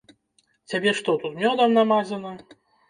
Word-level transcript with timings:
Цябе 0.73 0.95
што, 1.01 1.17
тут 1.21 1.39
мёдам 1.45 1.79
намазана? 1.81 2.37